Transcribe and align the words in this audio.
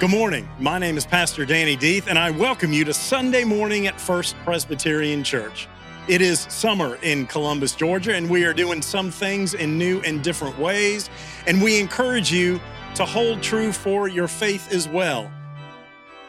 Good 0.00 0.10
morning. 0.10 0.48
My 0.60 0.78
name 0.78 0.96
is 0.96 1.04
Pastor 1.04 1.44
Danny 1.44 1.76
Deeth, 1.76 2.06
and 2.06 2.16
I 2.16 2.30
welcome 2.30 2.72
you 2.72 2.84
to 2.84 2.94
Sunday 2.94 3.42
morning 3.42 3.88
at 3.88 4.00
First 4.00 4.36
Presbyterian 4.44 5.24
Church. 5.24 5.66
It 6.06 6.22
is 6.22 6.46
summer 6.48 7.00
in 7.02 7.26
Columbus, 7.26 7.74
Georgia, 7.74 8.14
and 8.14 8.30
we 8.30 8.44
are 8.44 8.54
doing 8.54 8.80
some 8.80 9.10
things 9.10 9.54
in 9.54 9.76
new 9.76 10.00
and 10.02 10.22
different 10.22 10.56
ways. 10.56 11.10
And 11.48 11.60
we 11.60 11.80
encourage 11.80 12.30
you 12.30 12.60
to 12.94 13.04
hold 13.04 13.42
true 13.42 13.72
for 13.72 14.06
your 14.06 14.28
faith 14.28 14.70
as 14.70 14.88
well. 14.88 15.28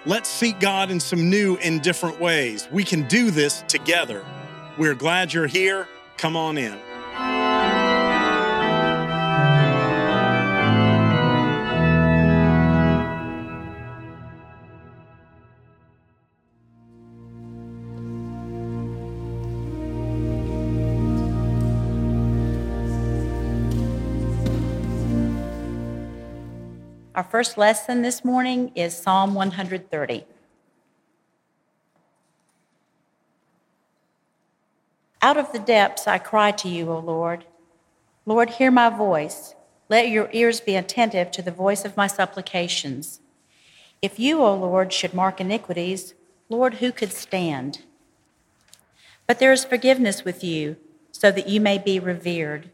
Let's 0.03 0.29
seek 0.29 0.59
God 0.59 0.89
in 0.89 0.99
some 0.99 1.29
new 1.29 1.57
and 1.57 1.79
different 1.79 2.19
ways. 2.19 2.67
We 2.71 2.83
can 2.83 3.07
do 3.07 3.29
this 3.29 3.63
together. 3.67 4.25
We're 4.79 4.95
glad 4.95 5.31
you're 5.31 5.45
here. 5.45 5.87
Come 6.17 6.35
on 6.35 6.57
in. 6.57 6.75
First 27.29 27.59
lesson 27.59 28.01
this 28.01 28.25
morning 28.25 28.71
is 28.73 28.97
Psalm 28.97 29.35
130. 29.35 30.25
Out 35.21 35.37
of 35.37 35.51
the 35.51 35.59
depths 35.59 36.07
I 36.07 36.17
cry 36.17 36.49
to 36.51 36.67
you, 36.67 36.89
O 36.89 36.97
Lord. 36.97 37.45
Lord, 38.25 38.49
hear 38.51 38.71
my 38.71 38.89
voice. 38.89 39.53
Let 39.89 40.09
your 40.09 40.29
ears 40.33 40.59
be 40.59 40.75
attentive 40.75 41.29
to 41.31 41.43
the 41.43 41.51
voice 41.51 41.85
of 41.85 41.95
my 41.95 42.07
supplications. 42.07 43.19
If 44.01 44.17
you, 44.19 44.41
O 44.41 44.55
Lord, 44.55 44.91
should 44.91 45.13
mark 45.13 45.39
iniquities, 45.39 46.15
Lord, 46.49 46.75
who 46.75 46.91
could 46.91 47.13
stand? 47.13 47.83
But 49.27 49.37
there 49.37 49.51
is 49.51 49.63
forgiveness 49.63 50.25
with 50.25 50.43
you, 50.43 50.77
so 51.11 51.29
that 51.31 51.47
you 51.47 51.61
may 51.61 51.77
be 51.77 51.99
revered. 51.99 52.71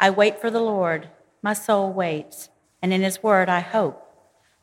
I 0.00 0.08
wait 0.08 0.40
for 0.40 0.50
the 0.50 0.62
Lord, 0.62 1.10
my 1.42 1.52
soul 1.52 1.92
waits 1.92 2.48
and 2.82 2.92
in 2.92 3.02
his 3.02 3.22
word 3.22 3.48
I 3.48 3.60
hope. 3.60 4.02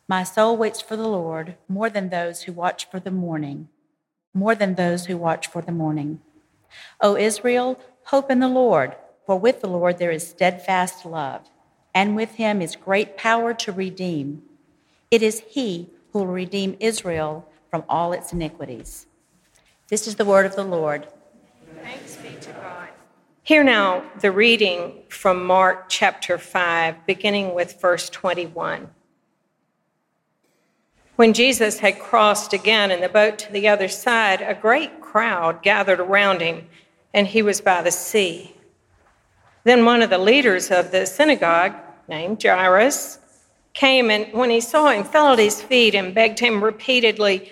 My 0.08 0.24
soul 0.24 0.58
waits 0.58 0.82
for 0.82 0.96
the 0.96 1.08
Lord 1.08 1.56
more 1.68 1.90
than 1.90 2.10
those 2.10 2.44
who 2.44 2.54
watch 2.54 2.90
for 2.90 3.00
the 3.00 3.12
morning, 3.12 3.70
more 4.34 4.56
than 4.56 4.76
those 4.76 5.06
who 5.06 5.18
watch 5.18 5.48
for 5.48 5.62
the 5.62 5.72
morning. 5.72 6.22
O 7.00 7.16
Israel, 7.16 7.80
hope 8.06 8.30
in 8.30 8.40
the 8.40 8.48
Lord, 8.48 8.96
for 9.26 9.40
with 9.40 9.62
the 9.62 9.70
Lord 9.70 9.98
there 9.98 10.12
is 10.12 10.28
steadfast 10.28 11.06
love, 11.06 11.50
and 11.94 12.16
with 12.16 12.36
him 12.36 12.62
is 12.62 12.76
great 12.76 13.18
power 13.18 13.54
to 13.54 13.72
redeem. 13.72 14.44
It 15.10 15.22
is 15.22 15.44
he 15.50 15.90
who 16.12 16.20
will 16.20 16.28
redeem 16.28 16.78
Israel 16.80 17.48
from 17.70 17.84
all 17.88 18.14
its 18.14 18.34
iniquities. 18.34 19.08
This 19.90 20.08
is 20.08 20.16
the 20.16 20.26
word 20.26 20.46
of 20.46 20.56
the 20.56 20.64
Lord. 20.64 21.08
Thanks 21.82 22.16
be 22.18 22.36
to 22.42 22.52
God. 22.52 22.90
Hear 23.46 23.62
now 23.62 24.06
the 24.22 24.32
reading 24.32 25.04
from 25.10 25.46
Mark 25.46 25.90
chapter 25.90 26.38
5, 26.38 27.06
beginning 27.06 27.54
with 27.54 27.82
verse 27.82 28.10
21. 28.10 28.90
When 31.18 31.34
Jesus 31.34 31.80
had 31.80 32.00
crossed 32.00 32.54
again 32.54 32.90
in 32.90 33.02
the 33.02 33.10
boat 33.10 33.38
to 33.40 33.52
the 33.52 33.68
other 33.68 33.90
side, 33.90 34.42
a 34.42 34.54
great 34.56 35.02
crowd 35.02 35.62
gathered 35.62 36.00
around 36.00 36.40
him, 36.40 36.70
and 37.14 37.28
he 37.28 37.42
was 37.42 37.60
by 37.60 37.82
the 37.82 37.92
sea. 37.92 38.56
Then 39.66 39.84
one 39.84 40.02
of 40.02 40.10
the 40.10 40.18
leaders 40.18 40.72
of 40.72 40.92
the 40.92 41.06
synagogue, 41.06 41.76
named 42.08 42.42
Jairus, 42.42 43.20
came 43.74 44.10
and 44.10 44.32
when 44.32 44.52
he 44.52 44.62
saw 44.62 44.90
him, 44.90 45.04
fell 45.04 45.34
at 45.34 45.40
his 45.40 45.62
feet 45.62 45.96
and 45.96 46.16
begged 46.16 46.40
him 46.40 46.64
repeatedly, 46.64 47.52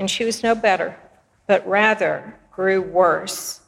and 0.00 0.10
she 0.10 0.24
was 0.24 0.42
no 0.42 0.54
better, 0.54 0.96
but 1.46 1.66
rather 1.68 2.34
grew 2.50 2.80
worse. 2.80 3.60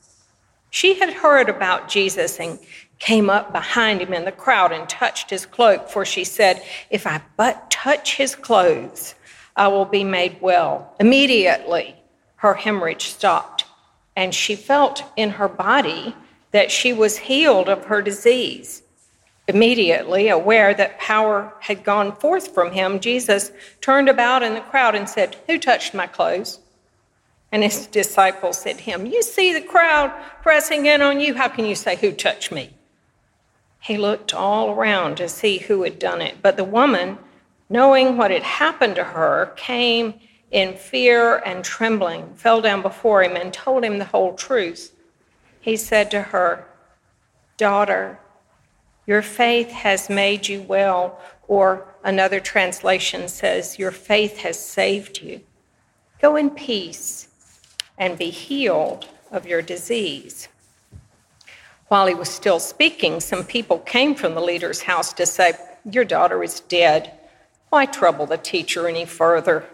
She 0.71 0.99
had 0.99 1.13
heard 1.13 1.51
about 1.51 1.91
Jesus 1.91 2.41
and 2.41 2.59
came 2.99 3.29
up 3.29 3.53
behind 3.53 4.01
him 4.01 4.15
in 4.15 4.25
the 4.25 4.33
crowd 4.33 4.73
and 4.73 4.89
touched 4.89 5.29
his 5.29 5.45
cloak, 5.45 5.91
for 5.91 6.07
she 6.07 6.25
said, 6.25 6.63
If 6.89 7.07
I 7.07 7.21
but 7.37 7.71
touch 7.71 8.17
his 8.17 8.35
clothes, 8.35 9.15
I 9.57 9.69
will 9.69 9.85
be 9.85 10.05
made 10.05 10.41
well. 10.41 10.97
Immediately, 10.99 11.97
her 12.37 12.55
hemorrhage 12.55 13.09
stopped, 13.09 13.67
and 14.17 14.35
she 14.35 14.57
felt 14.57 15.05
in 15.17 15.31
her 15.31 15.49
body 15.49 16.17
that 16.53 16.71
she 16.71 16.95
was 16.95 17.19
healed 17.19 17.69
of 17.69 17.85
her 17.85 18.01
disease. 18.01 18.82
Immediately, 19.53 20.29
aware 20.29 20.73
that 20.73 20.99
power 20.99 21.53
had 21.61 21.85
gone 21.85 22.17
forth 22.17 22.55
from 22.55 22.73
him, 22.73 23.01
Jesus 23.01 23.53
turned 23.83 24.09
about 24.09 24.43
in 24.43 24.55
the 24.55 24.61
crowd 24.61 24.95
and 24.95 25.07
said, 25.07 25.37
Who 25.47 25.59
touched 25.59 25.93
my 25.93 26.07
clothes? 26.07 26.61
And 27.51 27.63
his 27.63 27.87
disciples 27.87 28.57
said 28.57 28.79
to 28.79 28.83
him, 28.83 29.05
You 29.05 29.23
see 29.23 29.53
the 29.53 29.61
crowd 29.61 30.11
pressing 30.43 30.87
in 30.87 31.03
on 31.03 31.21
you. 31.21 31.35
How 31.35 31.49
can 31.49 31.67
you 31.67 31.75
say, 31.75 31.97
Who 31.97 32.13
touched 32.13 32.51
me? 32.51 32.71
He 33.79 33.99
looked 33.99 34.33
all 34.33 34.71
around 34.71 35.17
to 35.17 35.29
see 35.29 35.59
who 35.59 35.83
had 35.83 35.99
done 35.99 36.23
it. 36.23 36.37
But 36.41 36.57
the 36.57 36.65
woman, 36.65 37.19
knowing 37.69 38.17
what 38.17 38.31
had 38.31 38.45
happened 38.45 38.95
to 38.97 39.05
her, 39.05 39.53
came 39.57 40.15
in 40.51 40.77
fear 40.77 41.43
and 41.45 41.63
trembling, 41.63 42.33
fell 42.37 42.63
down 42.63 42.81
before 42.81 43.23
him, 43.23 43.37
and 43.37 43.53
told 43.53 43.85
him 43.85 43.99
the 43.99 44.07
whole 44.07 44.35
truth. 44.35 44.95
He 45.61 45.77
said 45.77 46.11
to 46.13 46.23
her, 46.23 46.65
Daughter, 47.59 48.19
your 49.07 49.23
faith 49.23 49.71
has 49.71 50.09
made 50.09 50.49
you 50.49 50.63
well, 50.63 51.19
or 51.49 51.87
another 52.05 52.41
translation 52.41 53.29
says, 53.29 53.79
Your 53.79 53.91
faith 53.91 54.39
has 54.39 54.59
saved 54.59 55.21
you. 55.21 55.41
Go 56.21 56.37
in 56.37 56.51
peace 56.51 57.29
and 57.99 58.17
be 58.17 58.31
healed 58.31 59.09
of 59.31 59.47
your 59.47 59.63
disease. 59.63 60.49
While 61.89 62.07
he 62.07 62.15
was 62.15 62.29
still 62.29 62.61
speaking, 62.61 63.21
some 63.21 63.45
people 63.45 63.81
came 63.81 64.15
from 64.15 64.35
the 64.35 64.41
leader's 64.41 64.83
house 64.83 65.13
to 65.15 65.27
say, 65.27 65.55
Your 65.91 66.05
daughter 66.05 66.43
is 66.43 66.61
dead. 66.61 67.13
Why 67.71 67.87
trouble 67.87 68.27
the 68.27 68.39
teacher 68.39 68.89
any 68.89 69.05
further? 69.05 69.67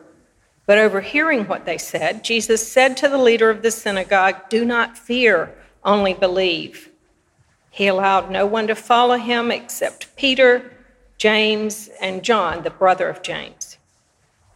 But 0.67 0.79
overhearing 0.79 1.47
what 1.47 1.65
they 1.65 1.79
said, 1.79 2.25
Jesus 2.25 2.67
said 2.67 2.97
to 2.99 3.09
the 3.09 3.19
leader 3.19 3.51
of 3.51 3.63
the 3.63 3.71
synagogue, 3.71 4.49
Do 4.49 4.65
not 4.65 4.99
fear, 4.99 5.55
only 5.85 6.15
believe. 6.15 6.91
He 7.71 7.87
allowed 7.87 8.31
no 8.31 8.47
one 8.47 8.67
to 8.67 8.75
follow 8.75 9.17
him 9.17 9.51
except 9.51 10.15
Peter, 10.17 10.73
James, 11.17 11.89
and 12.01 12.23
John, 12.23 12.63
the 12.63 12.71
brother 12.71 13.09
of 13.09 13.23
James. 13.23 13.79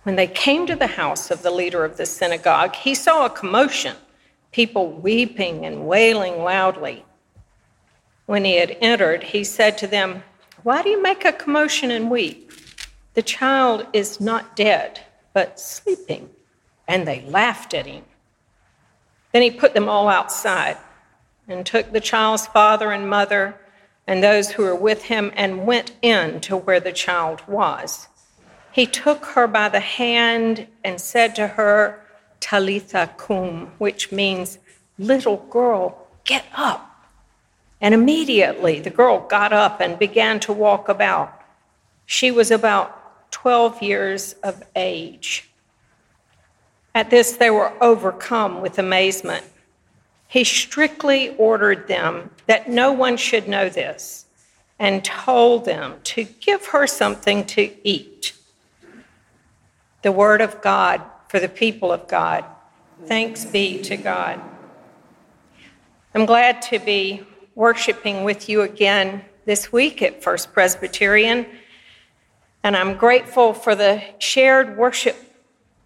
When 0.02 0.16
they 0.16 0.26
came 0.26 0.66
to 0.66 0.76
the 0.76 0.88
house 0.88 1.30
of 1.30 1.42
the 1.42 1.50
leader 1.50 1.84
of 1.84 1.96
the 1.96 2.06
synagogue, 2.06 2.74
he 2.74 2.94
saw 2.94 3.26
a 3.26 3.30
commotion, 3.30 3.96
people 4.50 4.90
weeping 4.90 5.64
and 5.64 5.86
wailing 5.86 6.42
loudly. 6.42 7.04
When 8.26 8.44
he 8.44 8.56
had 8.56 8.76
entered, 8.80 9.22
he 9.22 9.44
said 9.44 9.78
to 9.78 9.86
them, 9.86 10.24
Why 10.62 10.82
do 10.82 10.88
you 10.88 11.02
make 11.02 11.24
a 11.24 11.32
commotion 11.32 11.90
and 11.90 12.10
weep? 12.10 12.50
The 13.14 13.22
child 13.22 13.86
is 13.92 14.20
not 14.20 14.56
dead, 14.56 15.00
but 15.32 15.60
sleeping. 15.60 16.30
And 16.88 17.06
they 17.06 17.22
laughed 17.22 17.74
at 17.74 17.86
him. 17.86 18.04
Then 19.32 19.42
he 19.42 19.50
put 19.50 19.74
them 19.74 19.88
all 19.88 20.08
outside 20.08 20.76
and 21.52 21.64
took 21.64 21.92
the 21.92 22.00
child's 22.00 22.46
father 22.46 22.90
and 22.90 23.08
mother 23.08 23.54
and 24.06 24.22
those 24.22 24.52
who 24.52 24.62
were 24.62 24.74
with 24.74 25.04
him 25.04 25.30
and 25.36 25.66
went 25.66 25.92
in 26.02 26.40
to 26.40 26.56
where 26.56 26.80
the 26.80 26.92
child 26.92 27.42
was. 27.46 28.08
He 28.72 28.86
took 28.86 29.26
her 29.26 29.46
by 29.46 29.68
the 29.68 29.80
hand 29.80 30.66
and 30.82 31.00
said 31.00 31.36
to 31.36 31.46
her, 31.46 32.00
Talitha 32.40 33.14
cum, 33.16 33.70
which 33.78 34.10
means, 34.10 34.58
little 34.98 35.36
girl, 35.50 36.08
get 36.24 36.44
up. 36.56 36.88
And 37.80 37.94
immediately 37.94 38.80
the 38.80 38.90
girl 38.90 39.26
got 39.28 39.52
up 39.52 39.80
and 39.80 39.98
began 39.98 40.40
to 40.40 40.52
walk 40.52 40.88
about. 40.88 41.40
She 42.06 42.30
was 42.30 42.50
about 42.50 43.30
12 43.30 43.82
years 43.82 44.34
of 44.42 44.62
age. 44.74 45.50
At 46.94 47.10
this, 47.10 47.36
they 47.36 47.50
were 47.50 47.72
overcome 47.82 48.60
with 48.60 48.78
amazement 48.78 49.44
he 50.32 50.44
strictly 50.44 51.36
ordered 51.36 51.86
them 51.88 52.30
that 52.46 52.66
no 52.66 52.90
one 52.90 53.18
should 53.18 53.46
know 53.46 53.68
this 53.68 54.24
and 54.78 55.04
told 55.04 55.66
them 55.66 55.94
to 56.04 56.24
give 56.24 56.64
her 56.68 56.86
something 56.86 57.44
to 57.44 57.70
eat. 57.86 58.32
the 60.00 60.10
word 60.10 60.40
of 60.40 60.60
God 60.62 61.02
for 61.28 61.38
the 61.38 61.50
people 61.50 61.92
of 61.92 62.08
God. 62.08 62.44
Thanks 63.04 63.44
be 63.44 63.80
to 63.82 63.96
God. 63.96 64.40
I'm 66.14 66.26
glad 66.26 66.62
to 66.62 66.78
be 66.78 67.24
worshiping 67.54 68.24
with 68.24 68.48
you 68.48 68.62
again 68.62 69.24
this 69.44 69.70
week 69.70 70.00
at 70.00 70.22
First 70.22 70.52
Presbyterian, 70.52 71.46
and 72.64 72.74
I'm 72.74 72.96
grateful 72.96 73.52
for 73.52 73.74
the 73.74 74.02
shared 74.18 74.78
worship 74.78 75.16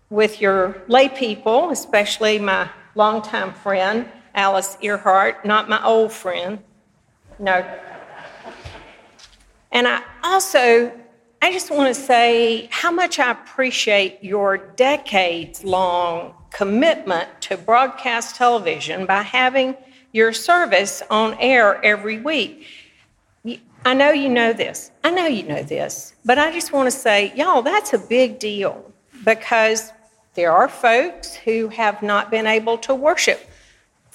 with 0.09 0.41
your 0.41 0.83
lay 0.87 1.09
people, 1.09 1.71
especially 1.71 2.39
my 2.39 2.71
longtime 2.95 3.53
friend, 3.53 4.09
Alice 4.37 4.77
Earhart, 4.83 5.45
not 5.45 5.69
my 5.69 5.83
old 5.83 6.13
friend. 6.13 6.59
No. 7.39 7.65
And 9.73 9.89
I 9.89 10.03
also 10.23 10.93
I 11.43 11.53
just 11.53 11.71
want 11.71 11.95
to 11.95 12.01
say 12.01 12.69
how 12.71 12.91
much 12.91 13.19
I 13.19 13.31
appreciate 13.31 14.23
your 14.23 14.57
decades 14.57 15.65
long 15.65 16.35
commitment 16.51 17.29
to 17.43 17.57
broadcast 17.57 18.37
television 18.37 19.05
by 19.07 19.23
having 19.23 19.77
your 20.13 20.33
service 20.33 21.03
on 21.11 21.37
air 21.39 21.85
every 21.85 22.19
week. 22.19 22.67
I 23.85 23.95
know 23.95 24.11
you 24.11 24.29
know 24.31 24.53
this. 24.53 24.91
I 25.05 25.11
know 25.11 25.27
you 25.27 25.43
know 25.45 25.63
this. 25.63 26.15
But 26.25 26.39
I 26.39 26.51
just 26.51 26.73
want 26.73 26.91
to 26.91 26.99
say, 26.99 27.33
y'all, 27.37 27.63
that's 27.63 27.93
a 27.93 27.99
big 27.99 28.39
deal 28.39 28.93
because 29.25 29.93
there 30.35 30.51
are 30.51 30.69
folks 30.69 31.35
who 31.35 31.69
have 31.69 32.03
not 32.03 32.31
been 32.31 32.47
able 32.47 32.79
to 32.79 32.95
worship 32.95 33.49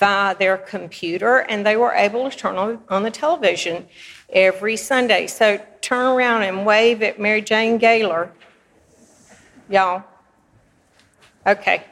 via 0.02 0.36
their 0.36 0.58
computer 0.58 1.38
and 1.38 1.64
they 1.64 1.78
were 1.78 1.94
able 1.94 2.28
to 2.28 2.36
turn 2.36 2.56
on, 2.56 2.80
on 2.90 3.04
the 3.04 3.12
television 3.12 3.88
every 4.32 4.76
Sunday. 4.76 5.28
So 5.28 5.64
turn 5.80 6.18
around 6.18 6.42
and 6.42 6.66
wave 6.66 7.04
at 7.04 7.20
Mary 7.20 7.44
Jane 7.44 7.78
Gaylor. 7.78 8.32
Y'all. 9.70 10.04
Okay. 11.46 11.84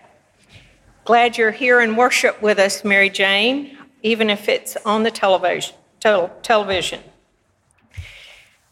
Glad 1.06 1.38
you're 1.38 1.52
here 1.52 1.82
in 1.82 1.96
worship 1.96 2.42
with 2.42 2.58
us, 2.58 2.84
Mary 2.84 3.12
Jane, 3.12 3.78
even 4.02 4.32
if 4.32 4.50
it's 4.50 4.76
on 4.86 5.04
the 5.04 5.12
television. 5.12 5.76
television. 6.02 7.02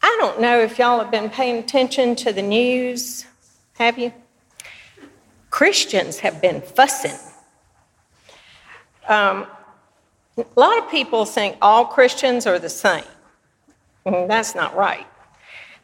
I 0.02 0.18
don't 0.20 0.42
know 0.42 0.60
if 0.62 0.80
y'all 0.80 1.00
have 1.00 1.12
been 1.12 1.30
paying 1.30 1.60
attention 1.60 2.16
to 2.16 2.34
the 2.34 2.42
news. 2.42 3.28
Have 3.74 4.00
you? 4.00 4.12
Christians 5.52 6.20
have 6.20 6.42
been 6.42 6.62
fussing. 6.62 7.27
Um, 9.08 9.48
a 10.38 10.46
lot 10.56 10.78
of 10.78 10.90
people 10.90 11.26
think 11.26 11.58
all 11.62 11.86
Christians 11.86 12.46
are 12.46 12.60
the 12.60 12.70
same. 12.70 13.04
Mm, 14.06 14.28
that's 14.28 14.54
not 14.54 14.76
right. 14.76 15.08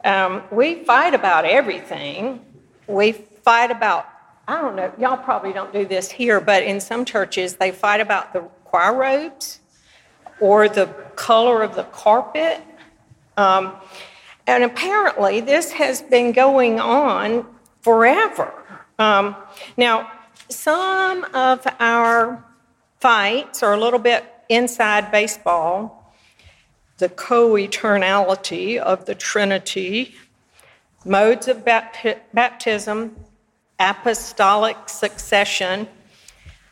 Um, 0.03 0.43
we 0.51 0.83
fight 0.83 1.13
about 1.13 1.45
everything. 1.45 2.45
We 2.87 3.13
fight 3.13 3.71
about, 3.71 4.07
I 4.47 4.61
don't 4.61 4.75
know, 4.75 4.91
y'all 4.99 5.17
probably 5.17 5.53
don't 5.53 5.71
do 5.73 5.85
this 5.85 6.11
here, 6.11 6.39
but 6.39 6.63
in 6.63 6.79
some 6.79 7.05
churches, 7.05 7.55
they 7.55 7.71
fight 7.71 8.01
about 8.01 8.33
the 8.33 8.41
choir 8.65 8.93
robes 8.93 9.61
or 10.39 10.67
the 10.67 10.87
color 11.15 11.63
of 11.63 11.75
the 11.75 11.83
carpet. 11.85 12.61
Um, 13.37 13.73
and 14.45 14.63
apparently, 14.63 15.39
this 15.39 15.71
has 15.71 16.01
been 16.01 16.33
going 16.33 16.79
on 16.79 17.47
forever. 17.81 18.53
Um, 18.99 19.35
now, 19.77 20.11
some 20.49 21.23
of 21.33 21.65
our 21.79 22.43
fights 23.03 23.61
are 23.61 23.73
a 23.73 23.77
little 23.77 23.99
bit 23.99 24.23
inside 24.47 25.11
baseball 25.11 26.13
the 26.99 27.09
co 27.09 27.51
eternality 27.55 28.77
of 28.77 29.05
the 29.05 29.13
Trinity, 29.13 30.15
modes 31.03 31.49
of 31.49 31.65
baptism, 31.65 33.13
apostolic 33.77 34.77
succession. 34.87 35.85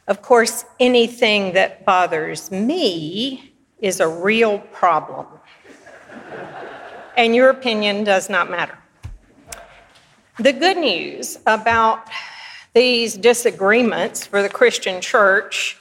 Of 0.07 0.21
course, 0.21 0.63
anything 0.79 1.51
that 1.51 1.83
bothers 1.83 2.49
me 2.49 3.51
is 3.79 3.99
a 3.99 4.07
real 4.07 4.59
problem. 4.59 5.25
and 7.17 7.35
your 7.35 7.49
opinion 7.49 8.05
does 8.05 8.29
not 8.29 8.49
matter. 8.49 8.77
The 10.37 10.53
good 10.53 10.77
news 10.77 11.39
about 11.45 12.07
these 12.73 13.17
disagreements 13.17 14.25
for 14.25 14.41
the 14.41 14.47
Christian 14.47 15.01
church, 15.01 15.80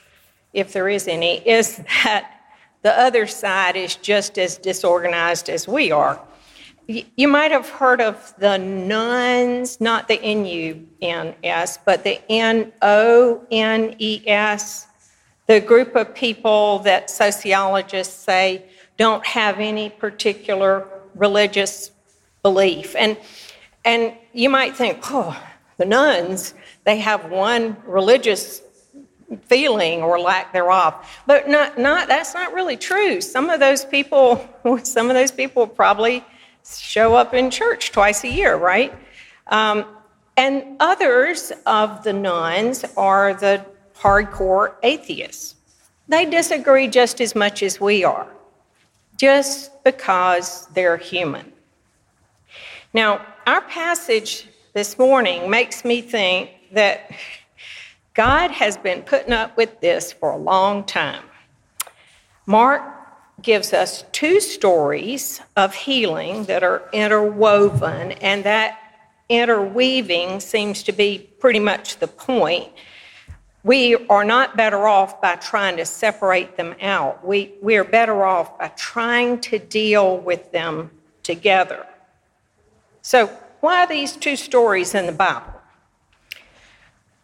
if 0.53 0.73
there 0.73 0.89
is 0.89 1.07
any, 1.07 1.37
is 1.47 1.77
that 2.03 2.41
the 2.81 2.97
other 2.99 3.27
side 3.27 3.75
is 3.75 3.95
just 3.95 4.37
as 4.37 4.57
disorganized 4.57 5.49
as 5.49 5.67
we 5.67 5.91
are. 5.91 6.19
You 6.87 7.27
might 7.27 7.51
have 7.51 7.69
heard 7.69 8.01
of 8.01 8.33
the 8.37 8.57
nones, 8.57 9.79
not 9.79 10.07
the 10.07 10.21
N 10.21 10.45
U 10.45 10.87
N 11.01 11.35
S, 11.43 11.77
but 11.85 12.03
the 12.03 12.19
N 12.29 12.73
O 12.81 13.45
N 13.51 13.95
E 13.99 14.23
S, 14.27 14.87
the 15.47 15.61
group 15.61 15.95
of 15.95 16.13
people 16.13 16.79
that 16.79 17.09
sociologists 17.09 18.15
say 18.15 18.65
don't 18.97 19.25
have 19.25 19.59
any 19.59 19.89
particular 19.89 20.87
religious 21.15 21.91
belief. 22.41 22.95
And, 22.95 23.15
and 23.85 24.13
you 24.33 24.49
might 24.49 24.75
think, 24.75 24.99
oh, 25.11 25.41
the 25.77 25.85
nones, 25.85 26.55
they 26.83 26.97
have 26.97 27.29
one 27.31 27.77
religious 27.85 28.61
feeling 29.45 30.01
or 30.01 30.19
lack 30.19 30.53
thereof. 30.53 30.93
But 31.25 31.47
not, 31.47 31.77
not, 31.77 32.07
that's 32.07 32.33
not 32.33 32.53
really 32.53 32.77
true. 32.77 33.21
Some 33.21 33.49
of 33.49 33.59
those 33.59 33.85
people, 33.85 34.47
some 34.83 35.09
of 35.09 35.15
those 35.15 35.31
people 35.31 35.67
probably 35.67 36.23
show 36.65 37.15
up 37.15 37.33
in 37.33 37.49
church 37.49 37.91
twice 37.91 38.23
a 38.23 38.29
year, 38.29 38.55
right? 38.55 38.93
Um, 39.47 39.85
and 40.37 40.77
others 40.79 41.51
of 41.65 42.03
the 42.03 42.13
nones 42.13 42.85
are 42.97 43.33
the 43.33 43.65
hardcore 43.95 44.75
atheists. 44.83 45.55
They 46.07 46.25
disagree 46.25 46.87
just 46.87 47.21
as 47.21 47.35
much 47.35 47.63
as 47.63 47.79
we 47.79 48.03
are, 48.03 48.27
just 49.17 49.83
because 49.83 50.67
they're 50.67 50.97
human. 50.97 51.51
Now, 52.93 53.25
our 53.47 53.61
passage 53.61 54.47
this 54.73 54.97
morning 54.97 55.49
makes 55.49 55.85
me 55.85 56.01
think 56.01 56.51
that 56.73 57.11
God 58.13 58.51
has 58.51 58.77
been 58.77 59.03
putting 59.03 59.31
up 59.31 59.55
with 59.55 59.79
this 59.79 60.11
for 60.11 60.31
a 60.31 60.37
long 60.37 60.83
time. 60.83 61.23
Mark 62.45 62.81
gives 63.41 63.73
us 63.73 64.03
two 64.11 64.39
stories 64.39 65.41
of 65.55 65.73
healing 65.73 66.43
that 66.45 66.63
are 66.63 66.83
interwoven, 66.91 68.11
and 68.13 68.43
that 68.43 68.77
interweaving 69.29 70.39
seems 70.41 70.83
to 70.83 70.91
be 70.91 71.29
pretty 71.39 71.59
much 71.59 71.97
the 71.97 72.07
point. 72.07 72.69
We 73.63 73.95
are 74.07 74.25
not 74.25 74.57
better 74.57 74.87
off 74.87 75.21
by 75.21 75.35
trying 75.35 75.77
to 75.77 75.85
separate 75.85 76.57
them 76.57 76.75
out. 76.81 77.25
We, 77.25 77.53
we 77.61 77.77
are 77.77 77.83
better 77.83 78.25
off 78.25 78.59
by 78.59 78.69
trying 78.69 79.39
to 79.41 79.59
deal 79.59 80.17
with 80.17 80.51
them 80.51 80.91
together. 81.23 81.85
So, 83.03 83.27
why 83.61 83.83
are 83.83 83.87
these 83.87 84.15
two 84.15 84.35
stories 84.35 84.95
in 84.95 85.05
the 85.05 85.11
Bible? 85.11 85.60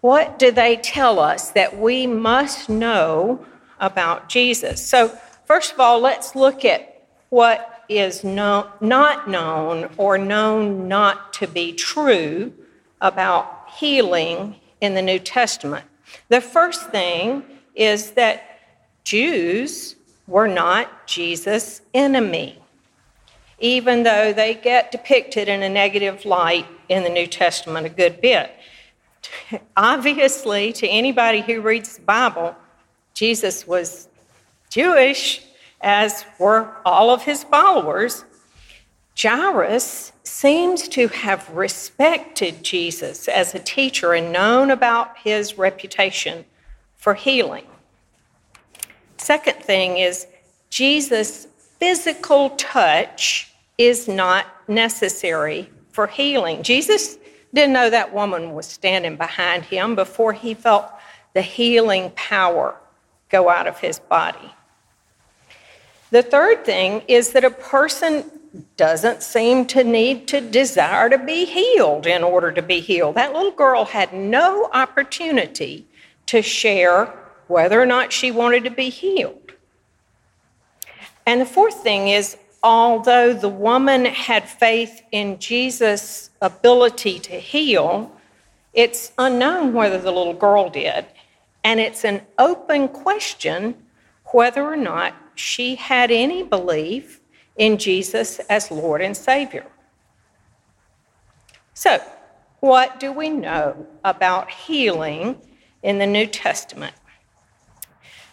What 0.08 0.40
do 0.40 0.52
they 0.52 0.78
tell 0.78 1.20
us 1.20 1.50
that 1.50 1.78
we 1.78 2.08
must 2.08 2.70
know 2.70 3.46
about 3.78 4.30
Jesus? 4.30 4.82
So, 4.82 5.10
first 5.44 5.74
of 5.74 5.82
all, 5.82 6.00
let's 6.00 6.34
look 6.34 6.64
at 6.64 7.04
what 7.28 7.84
is 7.90 8.24
no, 8.24 8.72
not 8.80 9.30
known 9.30 9.90
or 9.98 10.18
known 10.18 10.88
not 10.88 11.34
to 11.34 11.46
be 11.46 11.74
true 11.74 12.54
about 13.02 13.70
healing 13.70 14.56
in 14.80 14.94
the 14.94 15.02
New 15.02 15.20
Testament. 15.20 15.84
The 16.30 16.40
first 16.40 16.90
thing 16.90 17.44
is 17.76 18.12
that 18.12 18.62
Jews 19.04 19.98
were 20.26 20.48
not 20.48 21.06
Jesus' 21.06 21.82
enemy, 21.94 22.60
even 23.60 24.04
though 24.04 24.32
they 24.32 24.54
get 24.54 24.90
depicted 24.90 25.50
in 25.50 25.64
a 25.64 25.70
negative 25.70 26.24
light 26.24 26.66
in 26.88 27.04
the 27.04 27.10
New 27.10 27.28
Testament 27.28 27.86
a 27.86 27.90
good 27.90 28.22
bit. 28.22 28.54
Obviously, 29.78 30.74
to 30.74 30.88
anybody 30.88 31.42
who 31.42 31.62
reads 31.62 31.98
the 31.98 32.02
Bible, 32.02 32.56
Jesus 33.14 33.66
was 33.68 34.08
Jewish, 34.70 35.44
as 35.82 36.26
were 36.40 36.70
all 36.86 37.12
of 37.12 37.24
his 37.24 37.44
followers. 37.44 38.26
Jairus 39.20 40.12
seems 40.24 40.88
to 40.90 41.08
have 41.08 41.50
respected 41.50 42.64
Jesus 42.64 43.28
as 43.28 43.56
a 43.56 43.60
teacher 43.60 44.14
and 44.14 44.32
known 44.32 44.70
about 44.70 45.18
his 45.18 45.58
reputation 45.58 46.46
for 46.96 47.16
healing. 47.16 47.66
Second 49.18 49.58
thing 49.58 49.98
is, 49.98 50.28
Jesus' 50.70 51.48
physical 51.80 52.52
touch 52.52 53.52
is 53.78 54.08
not 54.08 54.46
necessary 54.68 55.70
for 55.92 56.08
healing. 56.08 56.62
Jesus 56.62 57.18
didn't 57.54 57.74
know 57.74 57.90
that 57.90 58.14
woman 58.14 58.54
was 58.54 58.66
standing 58.66 59.16
behind 59.16 59.64
him 59.64 59.96
before 59.96 60.34
he 60.34 60.54
felt 60.54 60.92
the 61.34 61.42
healing 61.42 62.12
power 62.16 62.76
go 63.30 63.50
out 63.50 63.68
of 63.68 63.80
his 63.80 64.00
body. 64.00 64.54
The 66.10 66.24
third 66.24 66.66
thing 66.66 67.04
is 67.08 67.32
that 67.34 67.44
a 67.44 67.50
person 67.50 68.32
doesn't 68.78 69.22
seem 69.22 69.66
to 69.68 69.84
need 69.84 70.28
to 70.30 70.42
desire 70.42 71.10
to 71.10 71.18
be 71.18 71.46
healed 71.46 72.08
in 72.08 72.24
order 72.24 72.52
to 72.52 72.62
be 72.62 72.80
healed. 72.80 73.16
That 73.16 73.34
little 73.34 73.52
girl 73.52 73.86
had 73.86 74.14
no 74.14 74.70
opportunity 74.74 75.86
to 76.28 76.42
share 76.42 77.14
whether 77.48 77.82
or 77.82 77.86
not 77.86 78.14
she 78.14 78.32
wanted 78.32 78.64
to 78.64 78.72
be 78.72 78.90
healed. 78.90 79.54
And 81.26 81.42
the 81.42 81.46
fourth 81.46 81.84
thing 81.84 82.08
is, 82.08 82.38
although 82.64 83.34
the 83.34 83.50
woman 83.50 84.06
had 84.06 84.48
faith 84.48 85.02
in 85.12 85.40
Jesus' 85.40 86.30
ability 86.42 87.20
to 87.20 87.34
heal, 87.34 88.12
it's 88.74 89.12
unknown 89.18 89.74
whether 89.74 89.98
the 89.98 90.12
little 90.12 90.34
girl 90.34 90.70
did. 90.70 91.06
And 91.64 91.80
it's 91.80 92.06
an 92.06 92.22
open 92.38 92.88
question 92.88 93.76
whether 94.32 94.64
or 94.64 94.76
not 94.76 95.14
she 95.36 95.76
had 95.76 96.12
any 96.12 96.44
belief 96.44 97.22
in 97.58 97.78
Jesus 97.78 98.40
as 98.50 98.72
Lord 98.72 99.02
and 99.02 99.16
Savior. 99.16 99.66
So, 101.74 102.02
what 102.60 103.00
do 103.00 103.12
we 103.12 103.30
know 103.30 103.86
about 104.04 104.50
healing 104.50 105.40
in 105.84 106.00
the 106.00 106.08
New 106.08 106.26
Testament? 106.26 106.96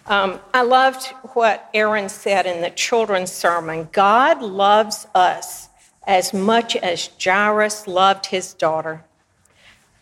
Um, 0.06 0.38
I 0.52 0.62
loved 0.62 1.06
what 1.32 1.70
Aaron 1.72 2.10
said 2.10 2.44
in 2.44 2.60
the 2.60 2.70
children's 2.70 3.32
sermon 3.32 3.88
God 3.90 4.42
loves 4.42 5.06
us 5.14 5.70
as 6.06 6.34
much 6.34 6.76
as 6.76 7.08
Jairus 7.22 7.86
loved 7.86 8.26
his 8.26 8.52
daughter. 8.52 9.02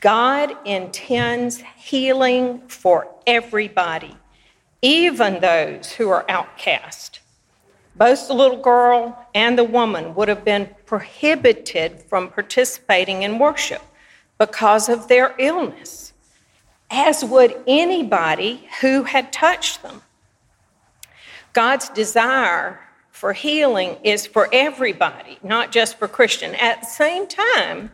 God 0.01 0.57
intends 0.65 1.63
healing 1.77 2.63
for 2.67 3.07
everybody, 3.29 4.17
even 4.83 5.41
those 5.41 5.93
who 5.93 6.09
are 6.09 6.25
outcast. 6.29 7.21
Both 7.95 8.27
the 8.27 8.35
little 8.35 8.61
girl 8.61 9.29
and 9.37 9.57
the 9.57 9.63
woman 9.63 10.17
would 10.17 10.27
have 10.27 10.45
been 10.45 10.69
prohibited 10.87 12.03
from 12.03 12.31
participating 12.31 13.23
in 13.23 13.39
worship 13.39 13.83
because 14.39 14.89
of 14.89 15.07
their 15.07 15.37
illness, 15.39 16.12
as 16.93 17.25
would 17.25 17.59
anybody 17.67 18.69
who 18.83 19.05
had 19.05 19.33
touched 19.33 19.83
them. 19.83 20.03
God's 21.55 21.89
desire 21.89 22.81
for 23.11 23.33
healing 23.33 23.97
is 24.05 24.27
for 24.27 24.49
everybody, 24.53 25.39
not 25.43 25.73
just 25.73 25.99
for 25.99 26.07
Christian. 26.07 26.55
At 26.57 26.81
the 26.81 26.87
same 26.87 27.27
time, 27.27 27.91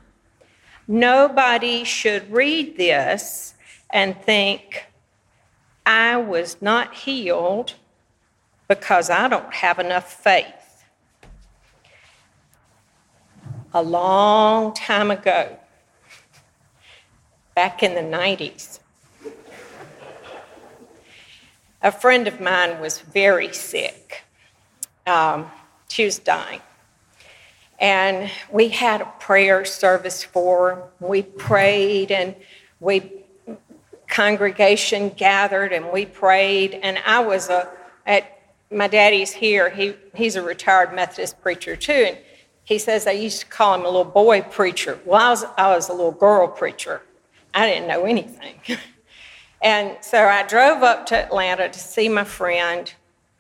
nobody 0.89 1.85
should 1.85 2.31
read 2.31 2.77
this 2.77 3.55
and 3.91 4.21
think, 4.21 4.87
I 5.87 6.17
was 6.17 6.61
not 6.61 6.95
healed 6.95 7.75
because 8.67 9.09
I 9.11 9.29
don't 9.29 9.55
have 9.55 9.79
enough 9.79 10.13
faith. 10.13 10.85
A 13.73 13.83
long 13.83 14.75
time 14.75 15.11
ago, 15.11 15.57
back 17.55 17.83
in 17.83 17.95
the 17.95 18.17
90s, 18.17 18.81
a 21.83 21.93
friend 21.93 22.27
of 22.27 22.41
mine 22.41 22.81
was 22.81 22.99
very 22.99 23.53
sick. 23.53 24.25
Um, 25.07 25.51
she 25.89 26.05
was 26.05 26.19
dying. 26.19 26.61
And 27.79 28.31
we 28.51 28.69
had 28.69 29.01
a 29.01 29.13
prayer 29.21 29.65
service 29.65 30.25
for 30.25 30.75
her. 30.75 30.83
We 31.01 31.23
prayed 31.23 32.11
and 32.11 32.35
we 32.81 33.13
congregation 34.09 35.11
gathered 35.11 35.73
and 35.73 35.93
we 35.93 36.07
prayed 36.07 36.81
and 36.83 36.99
I 37.05 37.21
was 37.21 37.51
a 37.51 37.69
at 38.07 38.39
my 38.71 38.89
daddy's 38.89 39.33
here. 39.33 39.71
He, 39.71 39.95
he's 40.15 40.35
a 40.35 40.43
retired 40.43 40.95
Methodist 40.95 41.41
preacher 41.41 41.77
too. 41.77 42.07
And 42.09 42.19
he 42.65 42.79
says 42.79 43.07
I 43.07 43.13
used 43.13 43.41
to 43.41 43.47
call 43.47 43.75
him 43.75 43.83
a 43.83 43.85
little 43.85 44.05
boy 44.05 44.43
preacher. 44.43 44.99
Well, 45.05 45.21
I 45.21 45.31
was, 45.31 45.45
I 45.57 45.75
was 45.75 45.89
a 45.89 45.93
little 45.93 46.13
girl 46.13 46.49
preacher. 46.49 47.03
I 47.55 47.67
didn't 47.67 47.89
know 47.89 48.05
anything. 48.05 48.61
and 49.63 49.97
so 50.01 50.25
I 50.25 50.47
drove 50.47 50.83
up 50.83 51.07
to 51.07 51.17
Atlanta 51.17 51.69
to 51.69 51.79
see 51.79 52.09
my 52.09 52.25
friend 52.25 52.93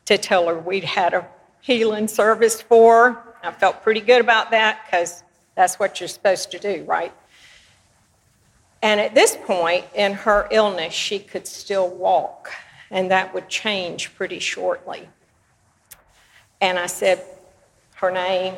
to 0.06 0.18
tell 0.18 0.48
her 0.48 0.58
we'd 0.58 0.84
had 0.84 1.14
a 1.14 1.28
healing 1.60 2.08
service 2.08 2.60
for 2.60 3.12
her. 3.12 3.22
I 3.42 3.52
felt 3.52 3.82
pretty 3.82 4.00
good 4.00 4.20
about 4.20 4.50
that 4.50 4.87
because 4.87 5.22
that's 5.54 5.78
what 5.78 6.00
you're 6.00 6.08
supposed 6.08 6.50
to 6.52 6.58
do, 6.58 6.84
right? 6.84 7.12
And 8.82 9.00
at 9.00 9.14
this 9.14 9.37
point 9.44 9.84
in 9.94 10.12
her 10.12 10.48
illness, 10.50 10.94
she 10.94 11.18
could 11.18 11.46
still 11.46 11.88
walk, 11.88 12.50
and 12.90 13.10
that 13.10 13.34
would 13.34 13.48
change 13.48 14.14
pretty 14.14 14.38
shortly. 14.38 15.08
And 16.60 16.78
I 16.78 16.87
said, 16.87 17.25
Her 17.94 18.10
name, 18.10 18.54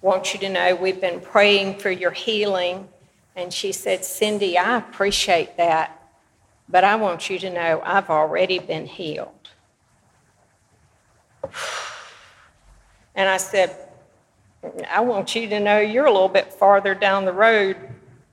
want 0.00 0.34
you 0.34 0.40
to 0.40 0.48
know 0.48 0.74
we've 0.74 1.00
been 1.00 1.20
praying 1.20 1.78
for 1.78 1.90
your 1.90 2.10
healing. 2.10 2.88
And 3.36 3.52
she 3.52 3.72
said, 3.72 4.04
Cindy, 4.04 4.58
I 4.58 4.78
appreciate 4.78 5.56
that, 5.56 6.01
but 6.72 6.84
I 6.84 6.96
want 6.96 7.28
you 7.28 7.38
to 7.38 7.50
know 7.50 7.82
I've 7.84 8.08
already 8.08 8.58
been 8.58 8.86
healed. 8.86 9.50
And 13.14 13.28
I 13.28 13.36
said, 13.36 13.76
I 14.90 15.00
want 15.00 15.34
you 15.34 15.46
to 15.50 15.60
know 15.60 15.78
you're 15.78 16.06
a 16.06 16.10
little 16.10 16.30
bit 16.30 16.50
farther 16.50 16.94
down 16.94 17.26
the 17.26 17.32
road 17.32 17.76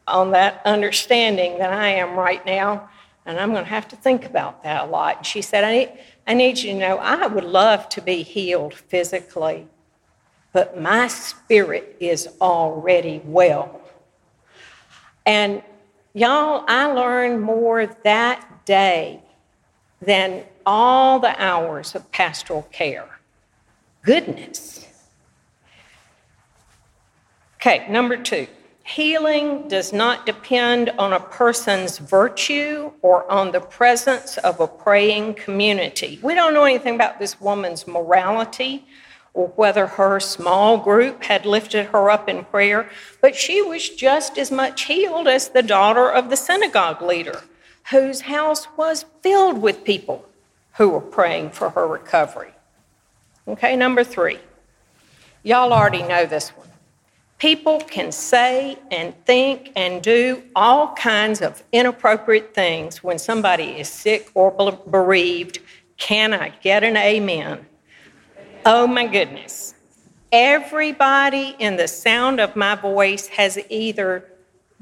on 0.07 0.31
that 0.31 0.61
understanding 0.63 1.59
than 1.59 1.69
I 1.69 1.89
am 1.89 2.17
right 2.17 2.43
now. 2.45 2.89
And 3.25 3.37
I'm 3.37 3.51
going 3.51 3.65
to 3.65 3.69
have 3.69 3.89
to 3.89 3.97
think 3.97 4.25
about 4.25 4.63
that 4.63 4.85
a 4.85 4.87
lot. 4.87 5.17
And 5.17 5.25
she 5.25 5.41
said, 5.41 5.65
I 5.65 5.71
need, 5.73 5.91
I 6.25 6.33
need 6.33 6.57
you 6.59 6.71
to 6.71 6.79
know 6.79 6.97
I 6.97 7.27
would 7.27 7.43
love 7.43 7.89
to 7.89 8.01
be 8.01 8.23
healed 8.23 8.73
physically, 8.73 9.67
but 10.53 10.79
my 10.79 11.07
spirit 11.07 11.97
is 11.99 12.29
already 12.39 13.21
well. 13.25 13.81
And 15.25 15.61
y'all, 16.13 16.65
I 16.67 16.91
learned 16.91 17.41
more 17.41 17.85
that 17.85 18.65
day 18.65 19.21
than 20.01 20.43
all 20.65 21.19
the 21.19 21.41
hours 21.41 21.95
of 21.95 22.11
pastoral 22.11 22.63
care. 22.71 23.19
Goodness. 24.03 24.87
Okay, 27.55 27.85
number 27.89 28.15
two. 28.17 28.47
Healing 28.85 29.67
does 29.67 29.93
not 29.93 30.25
depend 30.25 30.89
on 30.97 31.13
a 31.13 31.19
person's 31.19 31.99
virtue 31.99 32.91
or 33.03 33.29
on 33.31 33.51
the 33.51 33.59
presence 33.59 34.37
of 34.39 34.59
a 34.59 34.67
praying 34.67 35.35
community. 35.35 36.19
We 36.23 36.33
don't 36.33 36.55
know 36.55 36.63
anything 36.63 36.95
about 36.95 37.19
this 37.19 37.39
woman's 37.39 37.85
morality 37.85 38.87
or 39.33 39.47
whether 39.49 39.87
her 39.87 40.19
small 40.19 40.77
group 40.77 41.23
had 41.23 41.45
lifted 41.45 41.87
her 41.87 42.09
up 42.09 42.27
in 42.27 42.43
prayer, 42.45 42.89
but 43.21 43.35
she 43.35 43.61
was 43.61 43.89
just 43.89 44.37
as 44.37 44.51
much 44.51 44.83
healed 44.83 45.27
as 45.27 45.49
the 45.49 45.63
daughter 45.63 46.09
of 46.09 46.29
the 46.29 46.37
synagogue 46.37 47.01
leader, 47.01 47.41
whose 47.91 48.21
house 48.21 48.67
was 48.77 49.05
filled 49.21 49.61
with 49.61 49.83
people 49.83 50.25
who 50.77 50.89
were 50.89 51.01
praying 51.01 51.49
for 51.49 51.69
her 51.71 51.87
recovery. 51.87 52.53
Okay, 53.47 53.75
number 53.75 54.03
three. 54.03 54.39
Y'all 55.43 55.73
already 55.73 56.03
know 56.03 56.25
this 56.25 56.49
one. 56.49 56.67
People 57.37 57.79
can 57.79 58.11
say 58.11 58.77
and 58.91 59.13
think 59.25 59.71
and 59.75 60.03
do 60.03 60.43
all 60.55 60.93
kinds 60.95 61.41
of 61.41 61.63
inappropriate 61.71 62.53
things 62.53 63.01
when 63.01 63.17
somebody 63.17 63.79
is 63.79 63.87
sick 63.87 64.29
or 64.33 64.51
bereaved. 64.89 65.59
Can 65.97 66.33
I 66.33 66.49
get 66.61 66.83
an 66.83 66.97
amen? 66.97 67.65
Oh 68.65 68.87
my 68.87 69.07
goodness. 69.07 69.73
Everybody 70.31 71.55
in 71.59 71.77
the 71.77 71.87
sound 71.87 72.39
of 72.39 72.55
my 72.55 72.75
voice 72.75 73.27
has 73.27 73.57
either 73.69 74.25